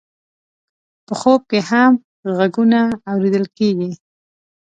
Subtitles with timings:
[1.05, 1.91] په خوب کې هم
[2.37, 2.79] غږونه
[3.11, 3.91] اورېدل کېږي.